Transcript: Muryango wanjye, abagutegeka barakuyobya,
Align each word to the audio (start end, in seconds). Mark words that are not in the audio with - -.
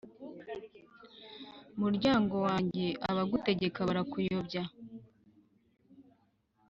Muryango 1.81 2.35
wanjye, 2.45 2.85
abagutegeka 3.09 3.79
barakuyobya, 3.87 4.63